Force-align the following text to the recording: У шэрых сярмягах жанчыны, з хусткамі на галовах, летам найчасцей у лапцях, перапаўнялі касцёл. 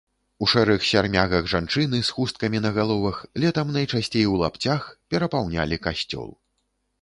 У 0.43 0.47
шэрых 0.51 0.85
сярмягах 0.91 1.43
жанчыны, 1.51 1.99
з 2.07 2.15
хусткамі 2.19 2.61
на 2.67 2.71
галовах, 2.77 3.19
летам 3.45 3.67
найчасцей 3.77 4.25
у 4.31 4.41
лапцях, 4.41 4.89
перапаўнялі 5.13 5.81
касцёл. 5.87 6.27